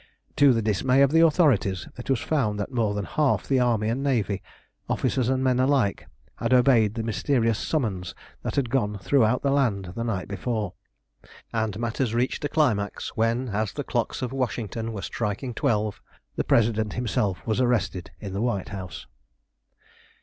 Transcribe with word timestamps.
To 0.37 0.51
the 0.51 0.63
dismay 0.63 1.03
of 1.03 1.11
the 1.11 1.19
authorities, 1.19 1.87
it 1.95 2.09
was 2.09 2.19
found 2.19 2.59
that 2.59 2.71
more 2.71 2.95
than 2.95 3.05
half 3.05 3.47
the 3.47 3.59
army 3.59 3.87
and 3.87 4.01
navy, 4.01 4.41
officers 4.89 5.29
and 5.29 5.43
men 5.43 5.59
alike, 5.59 6.07
had 6.37 6.55
obeyed 6.55 6.95
the 6.95 7.03
mysterious 7.03 7.59
summons 7.59 8.15
that 8.41 8.55
had 8.55 8.71
gone 8.71 8.97
throughout 8.97 9.43
the 9.43 9.51
land 9.51 9.93
the 9.95 10.03
night 10.03 10.27
before; 10.27 10.73
and 11.53 11.77
matters 11.79 12.15
reached 12.15 12.43
a 12.43 12.49
climax 12.49 13.09
when, 13.15 13.49
as 13.49 13.73
the 13.73 13.83
clocks 13.83 14.23
of 14.23 14.33
Washington 14.33 14.91
were 14.91 15.03
striking 15.03 15.53
twelve, 15.53 16.01
the 16.35 16.43
President 16.43 16.93
himself 16.93 17.45
was 17.45 17.61
arrested 17.61 18.09
in 18.19 18.33
the 18.33 18.41
White 18.41 18.69
House. 18.69 19.05